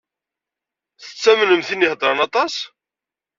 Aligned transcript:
Tettamnem 1.03 1.61
tin 1.67 1.81
i 1.85 1.85
iheddṛen 1.87 2.19
aṭas? 2.27 2.55